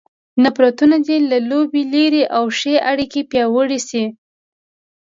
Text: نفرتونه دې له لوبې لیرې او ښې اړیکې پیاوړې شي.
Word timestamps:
نفرتونه 0.43 0.95
دې 1.05 1.17
له 1.29 1.37
لوبې 1.49 1.81
لیرې 1.93 2.23
او 2.37 2.43
ښې 2.57 2.75
اړیکې 2.91 3.21
پیاوړې 3.31 3.79
شي. 3.89 4.03